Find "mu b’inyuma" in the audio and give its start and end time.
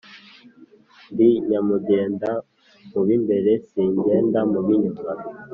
4.51-5.11